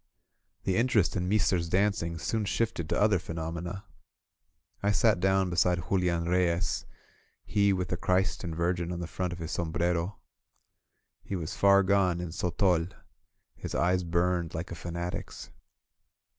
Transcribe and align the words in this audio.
The 0.63 0.77
interest 0.77 1.15
in 1.15 1.27
Meester's 1.29 1.69
dancing 1.69 2.17
soon 2.17 2.45
shifted 2.45 2.89
to 2.89 2.99
other 2.99 3.19
phenomena. 3.19 3.85
I 4.81 4.93
sat 4.93 5.19
down 5.19 5.51
beside 5.51 5.89
Julian 5.89 6.25
Reyes, 6.25 6.87
he 7.45 7.71
with 7.71 7.89
the 7.89 7.97
Christ 7.97 8.43
and 8.43 8.55
Virgin 8.55 8.91
on 8.91 8.99
the 8.99 9.05
front 9.05 9.31
of 9.31 9.37
his 9.37 9.51
som 9.51 9.71
brero. 9.71 10.15
He 11.21 11.35
was 11.35 11.55
far 11.55 11.83
gone 11.83 12.19
in 12.19 12.29
sotol— 12.29 12.91
^his 13.63 13.77
eyes 13.79 14.03
burned 14.03 14.55
like 14.55 14.71
a 14.71 14.75
fanatic's. 14.75 15.51